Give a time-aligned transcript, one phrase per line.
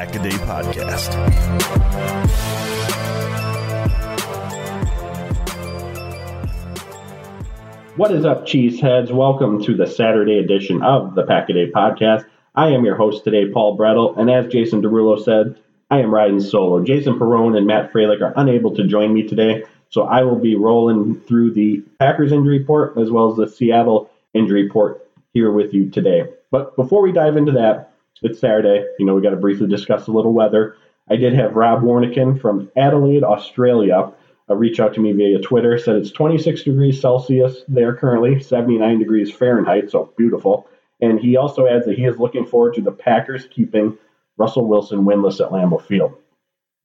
[0.00, 1.14] This is the Pack a Day Podcast.
[7.96, 9.10] What is up, cheeseheads?
[9.10, 12.24] Welcome to the Saturday edition of the Pack a Day Podcast.
[12.54, 15.58] I am your host today, Paul Bretl, and as Jason Derulo said,
[15.90, 16.82] I am riding solo.
[16.82, 19.64] Jason Perone and Matt Freilich are unable to join me today.
[19.90, 24.10] So I will be rolling through the Packers injury report as well as the Seattle
[24.32, 26.24] injury report here with you today.
[26.50, 27.89] But before we dive into that,
[28.22, 28.84] it's Saturday.
[28.98, 30.76] You know, we got to briefly discuss a little weather.
[31.08, 34.12] I did have Rob Warnikin from Adelaide, Australia,
[34.48, 35.78] uh, reach out to me via Twitter.
[35.78, 40.68] Said it's 26 degrees Celsius there currently, 79 degrees Fahrenheit, so beautiful.
[41.00, 43.96] And he also adds that he is looking forward to the Packers keeping
[44.36, 46.14] Russell Wilson winless at Lambeau Field.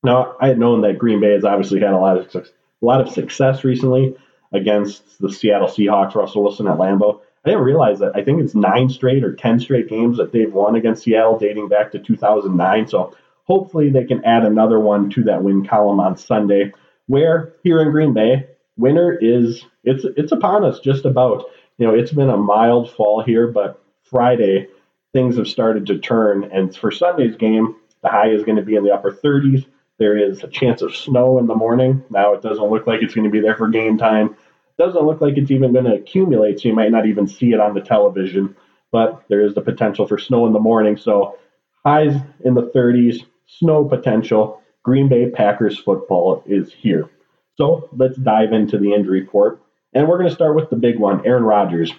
[0.04, 3.02] Now, I had known that Green Bay has obviously had a lot of a lot
[3.02, 4.16] of success recently
[4.54, 7.22] against the Seattle Seahawks, Russell Wilson at Lambeau.
[7.46, 8.16] I didn't realize that.
[8.16, 11.68] I think it's nine straight or 10 straight games that they've won against Seattle dating
[11.68, 12.88] back to 2009.
[12.88, 16.74] So hopefully they can add another one to that win column on Sunday,
[17.06, 18.48] where here in Green Bay,
[18.78, 21.46] winter is it's it's upon us just about.
[21.78, 24.68] You know, it's been a mild fall here, but Friday
[25.14, 26.50] things have started to turn.
[26.52, 29.66] And for Sunday's game, the high is going to be in the upper 30s.
[29.98, 32.04] There is a chance of snow in the morning.
[32.10, 34.36] Now it doesn't look like it's going to be there for game time.
[34.78, 37.60] Doesn't look like it's even going to accumulate, so you might not even see it
[37.60, 38.56] on the television.
[38.92, 40.98] But there is the potential for snow in the morning.
[40.98, 41.38] So
[41.86, 44.62] highs in the 30s, snow potential.
[44.84, 47.10] Green Bay Packers football is here.
[47.58, 49.62] So let's dive into the injury report.
[49.94, 51.92] And we're going to start with the big one Aaron Rodgers.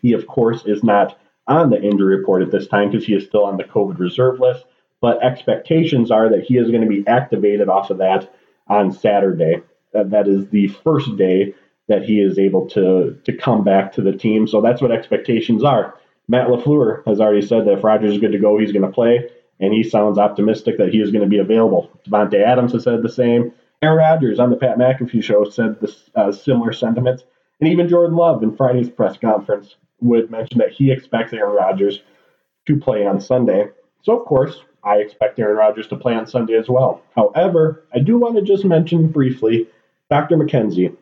[0.00, 3.24] He, of course, is not on the injury report at this time because he is
[3.24, 4.64] still on the COVID reserve list
[5.00, 8.32] but expectations are that he is going to be activated off of that
[8.66, 9.62] on Saturday.
[9.92, 11.54] That, is the first day
[11.88, 14.46] that he is able to to come back to the team.
[14.46, 15.94] So that's what expectations are.
[16.28, 18.92] Matt LaFleur has already said that if Rodgers is good to go, he's going to
[18.92, 21.90] play, and he sounds optimistic that he is going to be available.
[22.06, 23.52] Davante Adams has said the same.
[23.80, 27.24] Aaron Rodgers on the Pat McAfee show said this, uh, similar sentiments,
[27.60, 32.02] and even Jordan Love in Friday's press conference would mention that he expects Aaron Rodgers
[32.66, 33.68] to play on Sunday.
[34.02, 37.02] So of course, I expect Aaron Rodgers to play on Sunday as well.
[37.14, 39.66] However, I do want to just mention briefly
[40.10, 40.36] Dr.
[40.36, 40.96] McKenzie,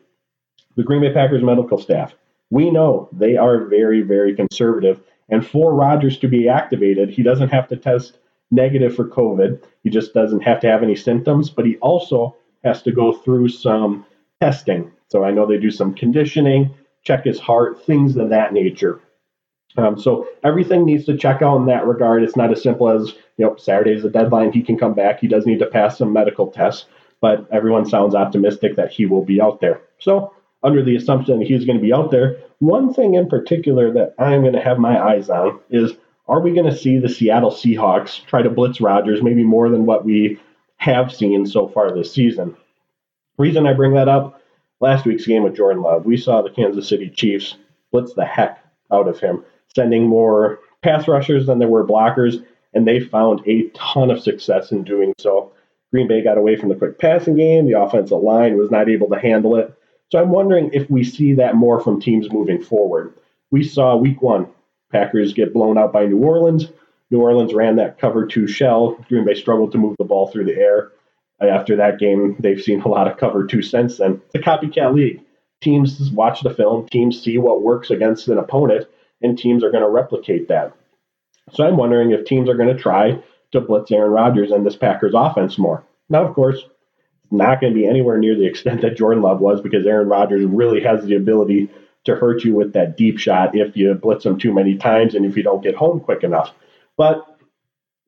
[0.77, 2.15] the Green Bay Packers medical staff.
[2.51, 5.01] We know they are very, very conservative.
[5.29, 8.19] And for Rodgers to be activated, he doesn't have to test
[8.51, 9.63] negative for COVID.
[9.83, 13.49] He just doesn't have to have any symptoms, but he also has to go through
[13.49, 14.07] some
[14.41, 14.93] testing.
[15.09, 19.01] So I know they do some conditioning, check his heart, things of that nature.
[19.77, 22.23] Um, so everything needs to check out in that regard.
[22.23, 24.53] It's not as simple as you know Saturday is the deadline.
[24.53, 25.21] He can come back.
[25.21, 26.87] He does need to pass some medical tests,
[27.21, 29.83] but everyone sounds optimistic that he will be out there.
[29.99, 33.93] So under the assumption that he's going to be out there, one thing in particular
[33.93, 35.93] that I'm going to have my eyes on is:
[36.29, 39.87] Are we going to see the Seattle Seahawks try to blitz Rodgers maybe more than
[39.87, 40.41] what we
[40.79, 42.57] have seen so far this season?
[43.39, 44.41] Reason I bring that up:
[44.81, 47.57] last week's game with Jordan Love, we saw the Kansas City Chiefs
[47.93, 49.45] blitz the heck out of him
[49.77, 52.45] sending more pass rushers than there were blockers,
[52.75, 55.53] and they found a ton of success in doing so.
[55.93, 57.67] Green Bay got away from the quick passing game.
[57.67, 59.73] The offensive line was not able to handle it.
[60.11, 63.15] So I'm wondering if we see that more from teams moving forward.
[63.51, 64.49] We saw week one,
[64.93, 66.71] Packers get blown out by New Orleans.
[67.11, 68.97] New Orleans ran that cover two shell.
[69.09, 70.93] Green Bay struggled to move the ball through the air.
[71.41, 74.21] Uh, after that game, they've seen a lot of cover two since then.
[74.27, 75.21] It's a copycat league.
[75.61, 78.87] teams watch the film, teams see what works against an opponent,
[79.23, 80.73] and teams are going to replicate that.
[81.53, 84.77] So I'm wondering if teams are going to try to blitz Aaron Rodgers and this
[84.77, 85.85] Packers offense more.
[86.09, 86.65] Now, of course,
[87.31, 90.45] not going to be anywhere near the extent that Jordan Love was because Aaron Rodgers
[90.45, 91.69] really has the ability
[92.05, 95.27] to hurt you with that deep shot if you blitz him too many times and
[95.27, 96.53] if you don't get home quick enough.
[96.97, 97.39] But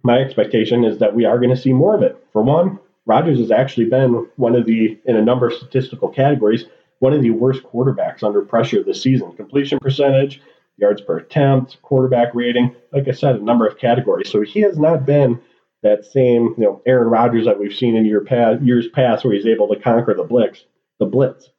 [0.02, 2.16] my expectation is that we are going to see more of it.
[2.32, 6.66] For one, Rodgers has actually been one of the, in a number of statistical categories,
[7.00, 9.32] one of the worst quarterbacks under pressure this season.
[9.32, 10.40] Completion percentage,
[10.76, 14.30] yards per attempt, quarterback rating, like I said, a number of categories.
[14.30, 15.40] So he has not been
[15.82, 19.34] that same, you know, Aaron Rodgers that we've seen in year past, years past where
[19.34, 20.64] he's able to conquer the blitz.
[20.98, 21.50] The blitz.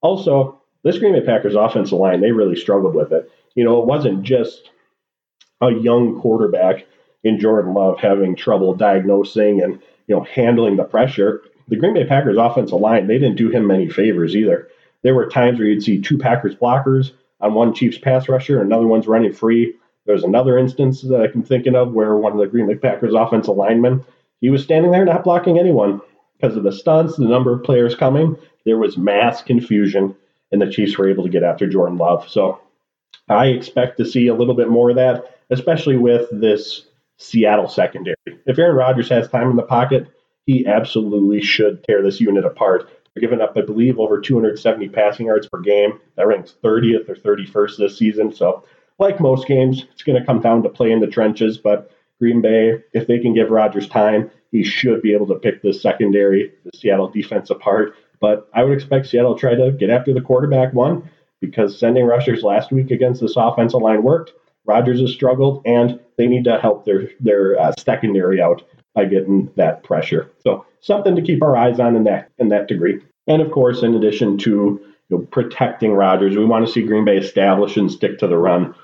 [0.00, 3.30] Also, this Green Bay Packers offensive line, they really struggled with it.
[3.54, 4.70] You know, it wasn't just
[5.60, 6.86] a young quarterback
[7.24, 11.42] in Jordan Love having trouble diagnosing and you know handling the pressure.
[11.68, 14.68] The Green Bay Packers offensive line, they didn't do him many favors either.
[15.02, 18.86] There were times where you'd see two Packers blockers on one Chiefs pass rusher, another
[18.86, 19.74] one's running free.
[20.06, 23.14] There's another instance that I can thinking of where one of the Green Bay Packers
[23.14, 24.04] offensive linemen,
[24.40, 26.00] he was standing there not blocking anyone
[26.36, 28.36] because of the stunts, the number of players coming.
[28.64, 30.14] There was mass confusion,
[30.52, 32.28] and the Chiefs were able to get after Jordan Love.
[32.28, 32.60] So
[33.28, 36.86] I expect to see a little bit more of that, especially with this
[37.16, 38.16] Seattle secondary.
[38.46, 40.08] If Aaron Rodgers has time in the pocket,
[40.46, 42.90] he absolutely should tear this unit apart.
[43.14, 46.00] They're giving up, I believe, over 270 passing yards per game.
[46.16, 48.34] That ranks 30th or 31st this season.
[48.34, 48.64] So,
[48.98, 51.58] like most games, it's going to come down to play in the trenches.
[51.58, 55.62] But Green Bay, if they can give Rodgers time, he should be able to pick
[55.62, 57.96] the secondary, the Seattle defense apart.
[58.20, 61.10] But I would expect Seattle to try to get after the quarterback one
[61.40, 64.32] because sending rushers last week against this offensive line worked.
[64.64, 68.62] Rodgers has struggled, and they need to help their their uh, secondary out
[68.94, 70.30] by getting that pressure.
[70.42, 73.00] So something to keep our eyes on in that in that degree.
[73.26, 74.80] And of course, in addition to
[75.14, 78.36] you know, protecting Rodgers, we want to see Green Bay establish and stick to the
[78.38, 78.74] run.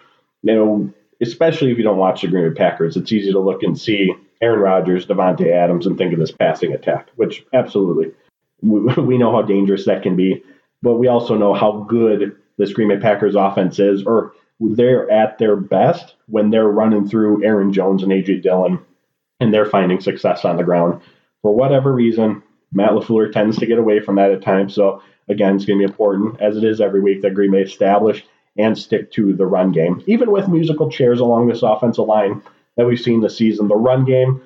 [0.42, 3.62] You know, especially if you don't watch the Green Bay Packers, it's easy to look
[3.62, 8.12] and see Aaron Rodgers, Davante Adams, and think of this passing attack, which absolutely
[8.62, 10.42] we, we know how dangerous that can be.
[10.82, 15.38] But we also know how good this Green Bay Packers offense is, or they're at
[15.38, 18.78] their best when they're running through Aaron Jones and AJ Dillon
[19.40, 21.00] and they're finding success on the ground.
[21.42, 22.42] For whatever reason,
[22.72, 24.75] Matt LaFleur tends to get away from that at times.
[24.75, 27.62] So, again, it's going to be important, as it is every week, that Green Bay
[27.62, 28.25] establish
[28.56, 30.02] and stick to the run game.
[30.06, 32.43] Even with musical chairs along this offensive line
[32.76, 34.43] that we've seen this season, the run game,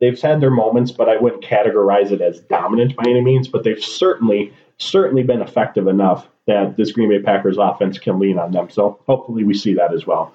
[0.00, 3.64] they've had their moments, but I wouldn't categorize it as dominant by any means, but
[3.64, 8.52] they've certainly, certainly been effective enough that this Green Bay Packers offense can lean on
[8.52, 8.70] them.
[8.70, 10.34] So hopefully we see that as well.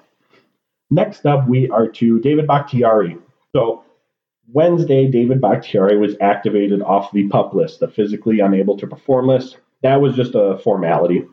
[0.90, 3.18] Next up, we are to David Bakhtiari.
[3.52, 3.82] So
[4.52, 9.58] Wednesday, David Bakhtiari was activated off the pup list, the physically unable to perform list.
[9.82, 11.26] That was just a formality.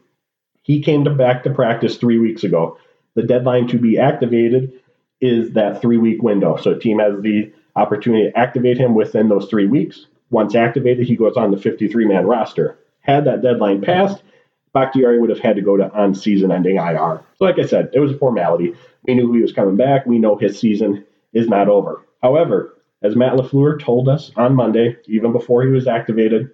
[0.63, 2.77] He came to back to practice three weeks ago.
[3.15, 4.73] The deadline to be activated
[5.19, 6.57] is that three week window.
[6.57, 10.07] So a team has the opportunity to activate him within those three weeks.
[10.29, 12.79] Once activated, he goes on the 53 man roster.
[13.01, 14.23] Had that deadline passed,
[14.73, 17.21] Bakhtiari would have had to go to on season ending IR.
[17.37, 18.73] So, like I said, it was a formality.
[19.03, 20.05] We knew he was coming back.
[20.05, 22.05] We know his season is not over.
[22.21, 26.51] However, as Matt LaFleur told us on Monday, even before he was activated,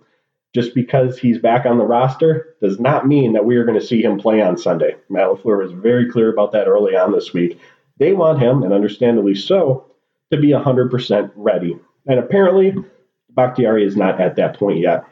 [0.54, 3.86] just because he's back on the roster does not mean that we are going to
[3.86, 4.96] see him play on Sunday.
[5.10, 7.60] Matt LaFleur was very clear about that early on this week.
[8.00, 9.86] They want him, and understandably so,
[10.32, 11.78] to be 100% ready.
[12.06, 12.76] And apparently,
[13.32, 15.04] Bakhtiari is not at that point yet.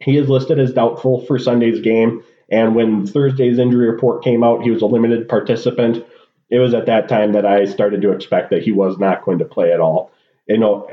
[0.00, 2.22] He is listed as doubtful for Sunday's game.
[2.50, 6.04] And when Thursday's injury report came out, he was a limited participant.
[6.50, 9.38] It was at that time that I started to expect that he was not going
[9.38, 10.12] to play at all.
[10.46, 10.88] You know,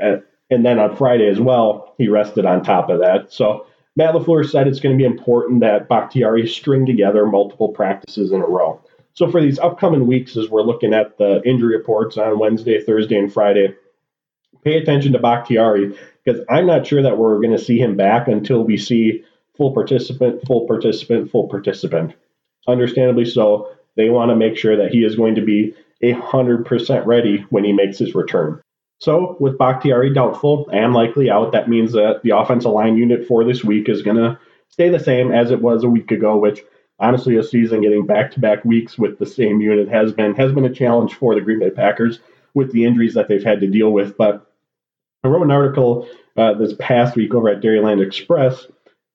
[0.50, 3.32] and then on Friday as well, he rested on top of that.
[3.32, 3.66] So
[3.96, 8.40] Matt LaFleur said it's going to be important that Bakhtiari string together multiple practices in
[8.40, 8.80] a row.
[9.14, 13.18] So for these upcoming weeks, as we're looking at the injury reports on Wednesday, Thursday,
[13.18, 13.74] and Friday,
[14.64, 15.94] pay attention to Bakhtiari
[16.24, 19.74] because I'm not sure that we're going to see him back until we see full
[19.74, 22.14] participant, full participant, full participant.
[22.66, 27.44] Understandably so, they want to make sure that he is going to be 100% ready
[27.50, 28.62] when he makes his return.
[29.02, 33.42] So, with Bakhtiari doubtful and likely out, that means that the offensive line unit for
[33.44, 36.60] this week is going to stay the same as it was a week ago, which
[37.00, 40.52] honestly, a season getting back to back weeks with the same unit has been has
[40.52, 42.20] been a challenge for the Green Bay Packers
[42.54, 44.16] with the injuries that they've had to deal with.
[44.16, 44.48] But
[45.24, 46.06] I wrote an article
[46.36, 48.68] uh, this past week over at Dairyland Express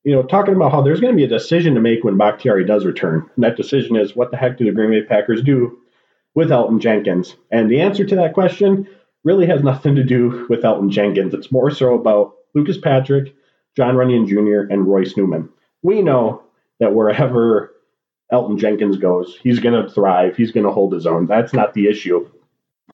[0.03, 2.65] you know, talking about how there's going to be a decision to make when Bakhtiari
[2.65, 3.29] does return.
[3.35, 5.79] And that decision is what the heck do the Green Bay Packers do
[6.35, 7.37] with Elgton Jenkins?
[7.51, 8.87] And the answer to that question
[9.27, 11.33] really has nothing to do with Elgton Jenkins.
[11.33, 13.35] It's more so about Lucas Patrick,
[13.75, 15.49] John Runyan Jr., and Royce Newman.
[15.83, 16.43] We know
[16.79, 17.75] that wherever
[18.31, 20.37] Elgton Jenkins goes, he's going to thrive.
[20.37, 21.25] He's going to hold his own.
[21.25, 22.29] That's not the issue.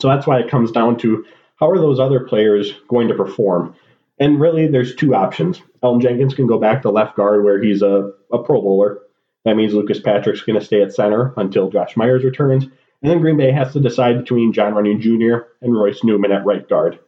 [0.01, 1.23] So that's why it comes down to
[1.57, 3.75] how are those other players going to perform?
[4.17, 5.61] And really, there's two options.
[5.83, 9.01] Elgton Jenkins can go back to left guard where he's a, a Pro Bowler.
[9.45, 12.65] That means Lucas Patrick's going to stay at center until Josh Myers returns.
[13.03, 15.45] And then Green Bay has to decide between John Runyan Jr.
[15.61, 16.99] and Royce Newman at right guard.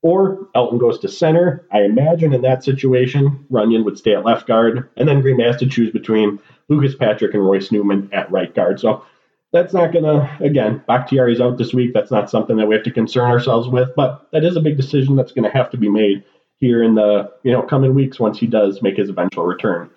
[0.00, 1.68] Or Elgton goes to center.
[1.70, 4.88] I imagine in that situation, Runyan would stay at left guard.
[4.96, 8.52] And then Green Bay has to choose between Lucas Patrick and Royce Newman at right
[8.52, 8.80] guard.
[8.80, 9.04] So
[9.52, 11.92] that's not going to, again, Bakhtiari's out this week.
[11.92, 13.90] That's not something that we have to concern ourselves with.
[13.94, 16.24] But that is a big decision that's going to have to be made
[16.62, 19.90] here in the you know coming weeks once he does make his eventual return.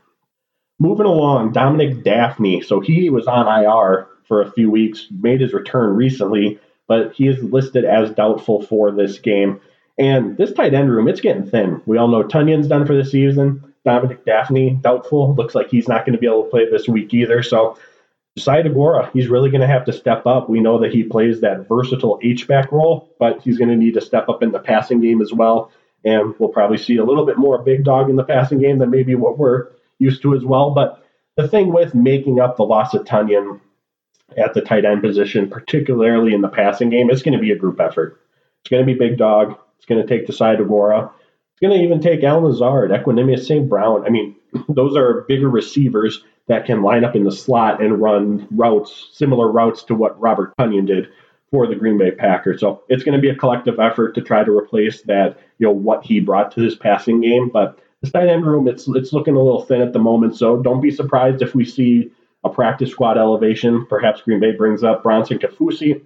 [0.80, 2.66] Moving along, Dominique Dafney.
[2.66, 7.28] So he was on IR for a few weeks, made his return recently, but he
[7.28, 9.60] is listed as doubtful for this game.
[9.98, 11.82] And this tight end room, it's getting thin.
[11.86, 13.74] We all know Tonyan's done for the season.
[13.86, 15.36] Dominique Dafney, doubtful.
[15.36, 17.44] Looks like he's not going to be able to play this week either.
[17.44, 17.78] So
[18.38, 20.50] Josiah Deguara, he's really going to have to step up.
[20.50, 24.02] We know that he plays that versatile H-back role, but he's going to need to
[24.02, 25.72] step up in the passing game as well.
[26.04, 28.90] And we'll probably see a little bit more big dog in the passing game than
[28.90, 30.72] maybe what we're used to as well.
[30.72, 31.02] But
[31.38, 33.62] the thing with making up the loss of Tonyan
[34.38, 37.58] at the tight end position, particularly in the passing game, it's going to be a
[37.58, 38.22] group effort.
[38.62, 39.58] It's going to be big dog.
[39.78, 41.12] It's going to take the side of Deguara.
[41.54, 43.70] It's going to even take Allen Lazard, Equanimeous St.
[43.70, 44.06] Brown.
[44.06, 44.36] I mean,
[44.70, 49.52] those are bigger receivers that can line up in the slot and run routes, similar
[49.52, 51.08] routes to what Robert Tonyan did
[51.52, 52.60] for the Green Bay Packers.
[52.60, 55.74] So it's going to be a collective effort to try to replace that, you know,
[55.74, 57.50] what he brought to this passing game.
[57.50, 60.36] But the tight end room, it's it's looking a little thin at the moment.
[60.36, 62.12] So don't be surprised if we see
[62.46, 63.86] a practice squad elevation.
[63.88, 66.02] Perhaps Green Bay brings up Bronson Kaufusi.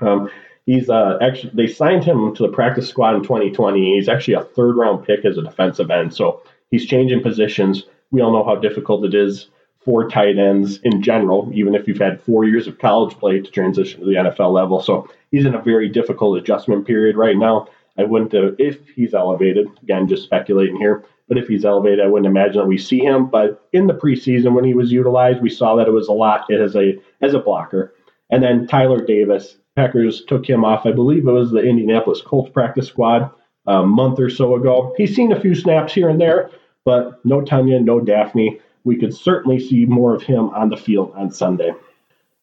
[0.00, 0.30] Um,
[0.66, 3.94] he's uh, actually they signed him to the practice squad in 2020.
[3.94, 6.14] He's actually a third round pick as a defensive end.
[6.14, 7.84] So he's changing positions.
[8.10, 9.48] We all know how difficult it is
[9.84, 13.50] for tight ends in general, even if you've had four years of college play to
[13.50, 14.80] transition to the NFL level.
[14.80, 17.68] So he's in a very difficult adjustment period right now.
[17.96, 22.06] I wouldn't, have, if he's elevated, again, just speculating here, but if he's elevated, I
[22.08, 23.26] wouldn't imagine that we see him.
[23.26, 26.50] But in the preseason, when he was utilized, we saw that it was a lot
[26.50, 27.94] as a as a blocker.
[28.30, 30.86] And then Tyler Davis, Packers took him off.
[30.86, 33.30] I believe it was the Indianapolis Colts practice squad
[33.66, 34.94] a month or so ago.
[34.96, 36.50] He's seen a few snaps here and there,
[36.84, 38.60] but no Tonyan, no Dafney.
[38.84, 41.72] we could certainly see more of him on the field on Sunday.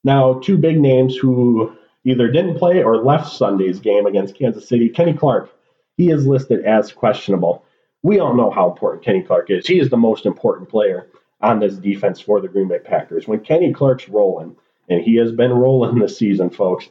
[0.04, 4.88] Now, two big names who either didn't play or left Sunday's game against Kansas City.
[4.88, 5.52] Kenny Clark,
[5.98, 7.65] he is listed as questionable.
[8.06, 9.66] We all know how important Kenny Clark is.
[9.66, 11.08] He is the most important player
[11.42, 13.28] on this defense for the Green Bay Packers.
[13.28, 14.56] When Kenny Clark's rolling,
[14.88, 16.88] and he has been rolling this season, folks,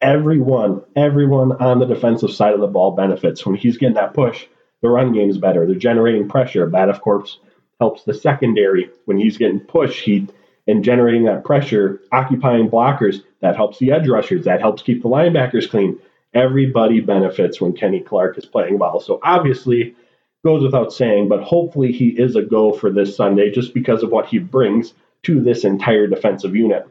[0.00, 3.44] everyone, everyone on the defensive side of the ball benefits.
[3.44, 4.46] When he's getting that push,
[4.80, 5.66] the run game is better.
[5.66, 6.70] They're generating pressure.
[6.70, 7.38] That, of course,
[7.78, 10.02] helps the secondary when he's getting pushed.
[10.02, 10.26] He
[10.66, 15.08] and generating that pressure, occupying blockers, that helps the edge rushers, that helps keep the
[15.10, 15.98] linebackers clean.
[16.32, 19.00] Everybody benefits when Kenny Clark is playing well.
[19.00, 19.96] So obviously,
[20.44, 24.10] goes without saying, but hopefully he is a go for this Sunday just because of
[24.10, 26.88] what he brings to this entire defensive unit.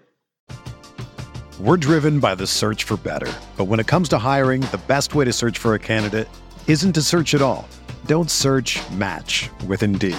[1.60, 3.32] We're driven by the search for better.
[3.58, 6.30] But when it comes to hiring, the best way to search for a candidate
[6.68, 7.68] isn't to search at all.
[8.06, 10.18] Don't search match with Indeed.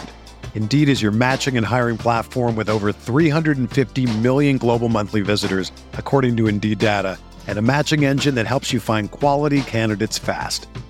[0.54, 6.36] Indeed is your matching and hiring platform with over 350 million global monthly visitors, according
[6.36, 10.66] to Indeed data, and a matching engine that helps you find quality candidates fast.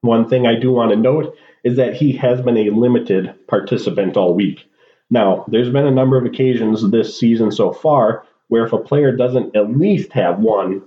[0.00, 1.34] One thing I do want to note
[1.64, 4.68] is that he has been a limited participant all week.
[5.10, 9.14] Now, there's been a number of occasions this season so far where if a player
[9.14, 10.82] doesn't at least have one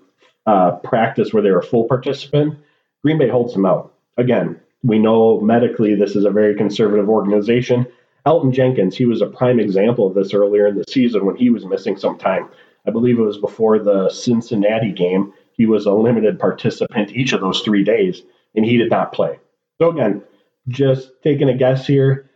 [0.45, 2.57] uh, practice where they're a full participant,
[3.03, 3.93] Green Bay holds them out.
[4.17, 7.85] Again, we know medically this is a very conservative organization.
[8.25, 11.49] Elgton Jenkins, he was a prime example of this earlier in the season when he
[11.49, 12.49] was missing some time.
[12.87, 15.33] I believe it was before the Cincinnati game.
[15.53, 18.23] He was a limited participant each of those three days,
[18.56, 19.39] and he did not play.
[19.82, 20.24] So, again,
[20.68, 22.29] just taking a guess here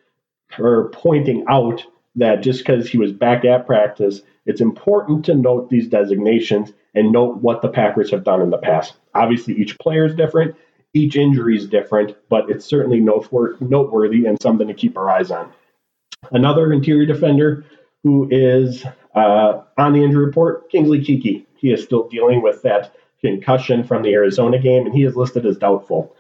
[0.57, 1.83] or pointing out
[2.15, 7.11] that just because he was back at practice, it's important to note these designations and
[7.11, 8.93] note what the Packers have done in the past.
[9.15, 10.55] Obviously, each player is different,
[10.93, 15.51] each injury is different, but it's certainly noteworthy and something to keep our eyes on.
[16.31, 17.65] Another interior defender
[18.03, 21.45] who is uh, on the injury report, Kingsley Keke.
[21.55, 25.45] He is still dealing with that concussion from the Arizona game, and he is listed
[25.45, 26.15] as doubtful.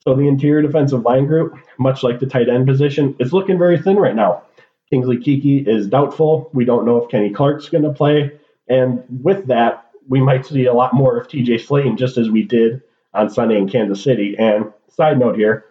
[0.00, 3.78] So the interior defensive line group, much like the tight end position, is looking very
[3.78, 4.42] thin right now.
[4.90, 6.50] Kingsley Keke is doubtful.
[6.52, 8.32] We don't know if Kenny Clark's going to play.
[8.68, 12.42] And with that, we might see a lot more of TJ Slaton, just as we
[12.42, 12.82] did
[13.14, 14.34] on Sunday in Kansas City.
[14.38, 15.66] And side note here,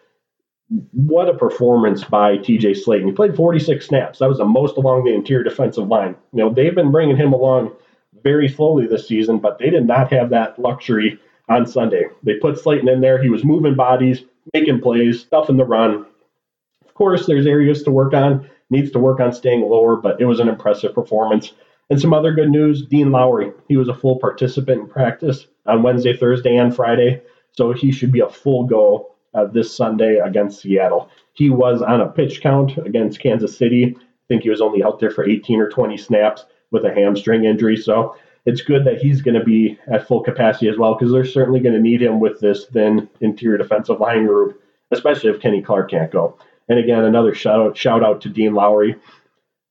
[0.91, 3.07] what a performance by TJ Slaton.
[3.07, 4.19] He played 46 snaps.
[4.19, 6.15] That was the most along the interior defensive line.
[6.31, 7.73] You know, they've been bringing him along
[8.23, 12.05] very slowly this season, but they did not have that luxury on Sunday.
[12.23, 13.21] They put Slaton in there.
[13.21, 14.23] He was moving bodies,
[14.53, 16.05] making plays, stuffing the run.
[16.85, 20.25] Of course, there's areas to work on, needs to work on staying lower, but it
[20.25, 21.53] was an impressive performance.
[21.89, 25.81] And some other good news Dean Lowry, he was a full participant in practice on
[25.81, 27.21] Wednesday, Thursday, and Friday.
[27.53, 31.09] So he should be a full go uh, this Sunday against Seattle.
[31.33, 33.95] He was on a pitch count against Kansas City.
[33.97, 37.45] I think he was only out there for 18 or 20 snaps with a hamstring
[37.45, 37.77] injury.
[37.77, 41.25] So it's good that he's going to be at full capacity as well because they're
[41.25, 44.61] certainly going to need him with this thin interior defensive line group,
[44.91, 46.37] especially if Kenny Clark can't go.
[46.67, 48.95] And again, another shout out, shout out to Dean Lowry.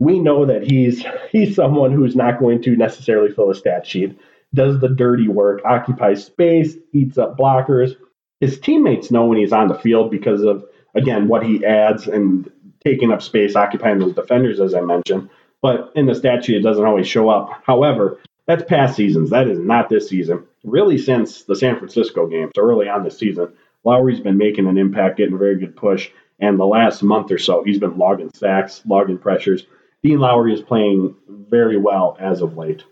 [0.00, 4.19] We know that he's he's someone who's not going to necessarily fill a stat sheet,
[4.54, 7.95] does the dirty work, occupies space, eats up blockers,
[8.41, 12.50] his teammates know when he's on the field because of again what he adds and
[12.84, 15.28] taking up space, occupying those defenders, as I mentioned.
[15.60, 17.62] But in the stat sheet, it doesn't always show up.
[17.64, 19.30] However, that's past seasons.
[19.30, 20.44] That is not this season.
[20.64, 23.52] Really, since the San Francisco game, so early on this season,
[23.84, 26.10] Lowry's been making an impact, getting a very good push.
[26.40, 29.66] And the last month or so, he's been logging sacks, logging pressures.
[30.02, 32.84] Dean Lowry is playing very well as of late.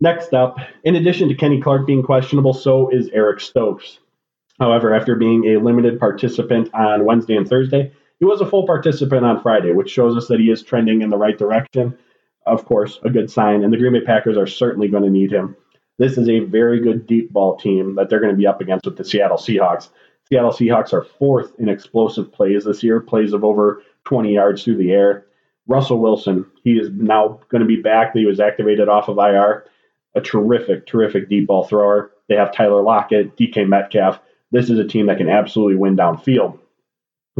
[0.00, 3.98] Next up, in addition to Kenny Clark being questionable, so is Eric Stokes.
[4.58, 9.24] However, after being a limited participant on Wednesday and Thursday, he was a full participant
[9.24, 11.98] on Friday, which shows us that he is trending in the right direction.
[12.46, 13.64] Of course, a good sign.
[13.64, 15.56] And the Green Bay Packers are certainly going to need him.
[15.98, 18.84] This is a very good deep ball team that they're going to be up against
[18.84, 19.88] with the Seattle Seahawks.
[20.28, 24.76] Seattle Seahawks are fourth in explosive plays this year, plays of over 20 yards through
[24.76, 25.26] the air.
[25.66, 28.12] Russell Wilson, he is now going to be back.
[28.14, 29.66] He was activated off of IR.
[30.14, 32.12] A terrific, terrific deep ball thrower.
[32.28, 34.20] They have Tyler Lockett, DK Metcalf
[34.52, 36.58] this is a team that can absolutely win downfield.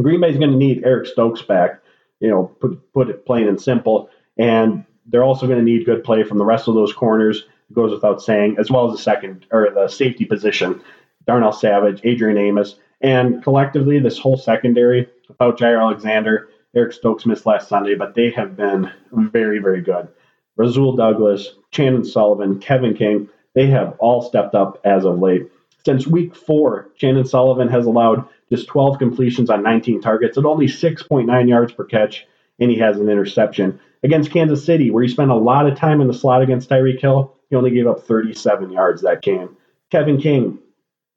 [0.01, 1.81] Green Bay is going to need Eric Stokes back,
[2.19, 4.09] you know, put, put it plain and simple.
[4.37, 7.73] And they're also going to need good play from the rest of those corners, It
[7.73, 10.81] goes without saying, as well as the second or the safety position,
[11.25, 12.75] Darnell Savage, Adrian Amos.
[13.01, 18.29] And collectively, this whole secondary, without Jaire Alexander, Eric Stokes missed last Sunday, but they
[18.29, 20.07] have been very, very good.
[20.55, 25.49] Rasul Douglas, Chandon Sullivan, Kevin King, they have all stepped up as of late.
[25.83, 30.67] Since week four, Chandon Sullivan has allowed just 12 completions on 19 targets at only
[30.67, 32.27] 6.9 yards per catch,
[32.59, 33.79] and he has an interception.
[34.03, 36.99] Against Kansas City, where he spent a lot of time in the slot against Tyreek
[36.99, 39.55] Hill, he only gave up 37 yards that game.
[39.89, 40.59] Kevin King,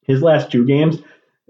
[0.03, 0.99] his last two games,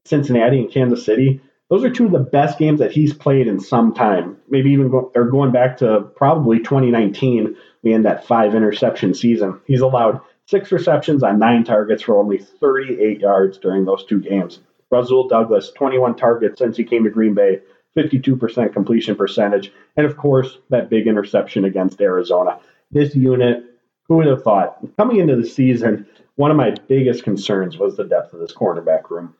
[0.04, 3.58] Cincinnati and Kansas City, those are two of the best games that he's played in
[3.58, 4.36] some time.
[4.48, 9.60] Maybe even go, or going back to probably 2019, we end that five interception season.
[9.66, 14.60] He's allowed six receptions on nine targets for only 38 yards during those two games.
[14.94, 17.60] Rasul Douglas, 21 targets since he came to Green Bay,
[17.96, 22.58] 52% completion percentage, and of course, that big interception against Arizona.
[22.90, 23.64] This unit,
[24.08, 24.78] who would have thought?
[24.96, 29.10] Coming into the season, one of my biggest concerns was the depth of this cornerback
[29.10, 29.34] room.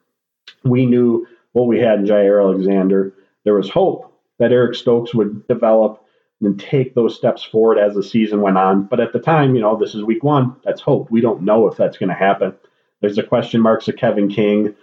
[0.65, 3.13] We knew what we had in Jaire Alexander.
[3.45, 6.05] There was hope that Eric Stokes would develop
[6.41, 8.85] and take those steps forward as the season went on.
[8.85, 10.57] But at the time, you know, this is week one.
[10.65, 11.11] That's hope.
[11.11, 12.55] We don't know if that's going to happen.
[13.01, 14.75] There's the question marks of Kevin King,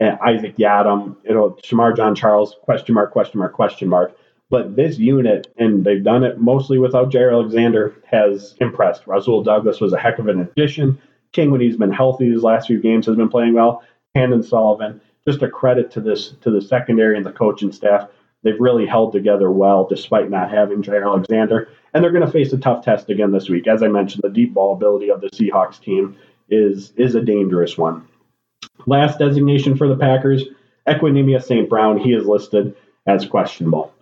[0.00, 4.16] and Isaac Yiadom, you know, Shemar Jean-Charles, question mark, question mark, question mark.
[4.48, 9.06] But this unit, and they've done it mostly without Jaire Alexander, has impressed.
[9.06, 11.00] Rasul Douglas was a heck of an addition.
[11.32, 13.82] King, when he's been healthy these last few games, has been playing well.
[14.16, 18.08] Chandon Sullivan, just a credit to this to the secondary and the coaching staff.
[18.42, 22.52] They've really held together well despite not having Jaire Alexander, and they're going to face
[22.52, 23.66] a tough test again this week.
[23.66, 26.16] As I mentioned, the deep ball ability of the Seahawks team
[26.48, 28.06] is is a dangerous one.
[28.86, 30.44] Last designation for the Packers,
[30.86, 31.68] Equanimeous St.
[31.68, 31.98] Brown.
[31.98, 32.74] He is listed
[33.06, 33.92] as questionable.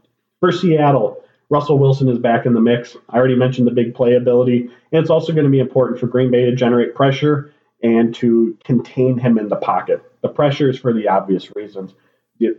[0.40, 2.96] For Seattle, Russell Wilson is back in the mix.
[3.08, 6.30] I already mentioned the big playability, and it's also going to be important for Green
[6.30, 10.02] Bay to generate pressure and to contain him in the pocket.
[10.22, 11.94] The pressure is for the obvious reasons.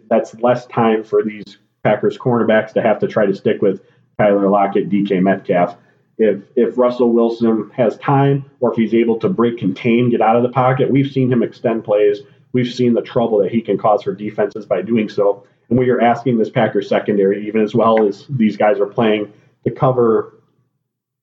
[0.09, 3.81] That's less time for these Packers cornerbacks to have to try to stick with
[4.19, 5.77] Tyler Lockett, DK Metcalf.
[6.17, 10.35] If if Russell Wilson has time or if he's able to break contain, get out
[10.35, 12.19] of the pocket, we've seen him extend plays.
[12.53, 15.45] We've seen the trouble that he can cause for defenses by doing so.
[15.69, 19.33] And we are asking this Packers secondary, even as well as these guys are playing,
[19.65, 20.35] to cover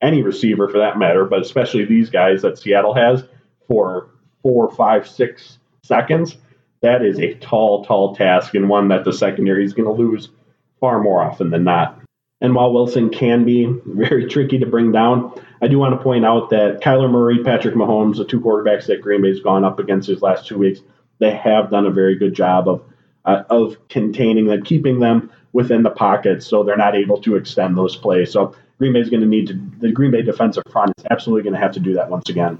[0.02, 3.24] any receiver for that matter, but especially these guys that Seattle has
[3.68, 4.10] for
[4.42, 6.36] four, five, six seconds.
[6.82, 10.30] That is a tall, tall task and one that the secondary is going to lose
[10.80, 12.01] far more often than not.
[12.42, 16.26] And while Wilson can be very tricky to bring down, I do want to point
[16.26, 20.08] out that Kyler Murray, Patrick Mahomes, the two quarterbacks that Green Bay's gone up against
[20.08, 20.80] these last two weeks,
[21.20, 22.82] they have done a very good job of
[23.24, 27.78] uh, of containing them, keeping them within the pocket so they're not able to extend
[27.78, 28.32] those plays.
[28.32, 31.44] So Green Bay is going to need to, the Green Bay defensive front is absolutely
[31.44, 32.58] going to have to do that once again.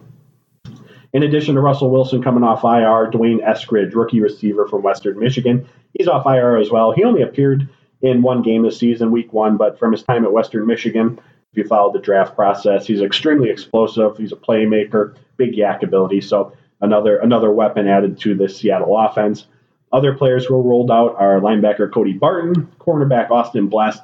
[1.13, 5.67] In addition to Russell Wilson coming off IR, D'Wayne Eskridge, rookie receiver from Western Michigan,
[5.93, 6.93] he's off IR as well.
[6.93, 7.69] He only appeared
[8.03, 11.19] in one game this season, week one, but from his time at Western Michigan,
[11.53, 14.17] if you followed the draft process, he's extremely explosive.
[14.17, 16.21] He's a playmaker, big YAC ability.
[16.21, 19.47] So another another weapon added to the Seattle offense.
[19.93, 24.03] Other players who were rolled out are linebacker Cody Barton, cornerback Austin Blast.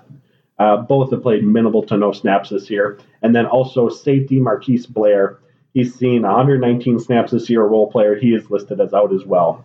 [0.58, 2.98] Uh, both have played minimal to no snaps this year.
[3.22, 5.38] And then also safety Marquise Blair.
[5.72, 8.16] He's seen 119 snaps this year, a role player.
[8.16, 9.64] He is listed as out as well.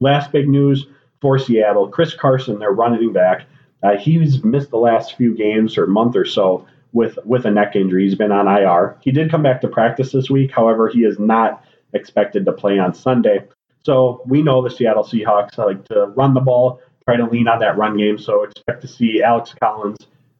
[0.00, 0.86] Last big news
[1.20, 3.46] for Seattle Chris Carson, their running back.
[3.82, 7.76] Uh, he's missed the last few games or month or so with, with a neck
[7.76, 8.04] injury.
[8.04, 8.98] He's been on IR.
[9.00, 10.50] He did come back to practice this week.
[10.50, 13.46] However, he is not expected to play on Sunday.
[13.84, 17.60] So we know the Seattle Seahawks like to run the ball, try to lean on
[17.60, 18.18] that run game.
[18.18, 19.98] So expect to see Alex Collins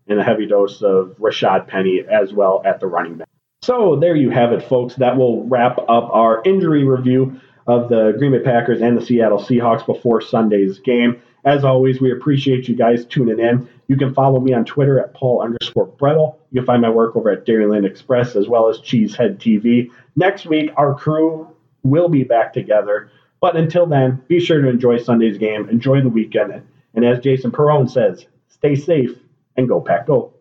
[0.08, 3.28] and a heavy dose of Rashad Penny as well at the running back.
[3.62, 4.94] So there you have it, folks.
[4.96, 9.38] That will wrap up our injury review of the Green Bay Packers and the Seattle
[9.38, 11.22] Seahawks before Sunday's game.
[11.44, 13.68] As always, we appreciate you guys tuning in.
[13.86, 16.34] You can follow me on Twitter at Paul underscore Bretl.
[16.50, 19.90] You can find my work over at Dairyland Express as well as Cheesehead TV.
[20.16, 21.46] Next week, our crew
[21.84, 26.08] will be back together but until then, be sure to enjoy Sunday's game, enjoy the
[26.08, 26.62] weekend,
[26.94, 29.16] and as Jason Perone says, stay safe
[29.56, 30.32] and go pack go.